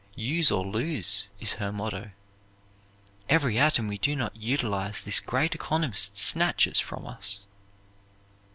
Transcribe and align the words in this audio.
Use 0.15 0.49
or 0.49 0.65
lose 0.65 1.29
is 1.39 1.53
her 1.61 1.71
motto. 1.71 2.09
Every 3.29 3.59
atom 3.59 3.87
we 3.87 3.99
do 3.99 4.15
not 4.15 4.35
utilize 4.35 4.99
this 5.01 5.19
great 5.19 5.53
economist 5.53 6.17
snatches 6.17 6.79
from 6.79 7.05
us. 7.05 7.41